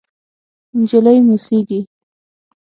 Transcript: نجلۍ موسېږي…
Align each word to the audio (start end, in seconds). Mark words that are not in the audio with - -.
نجلۍ 0.79 1.17
موسېږي… 1.27 1.79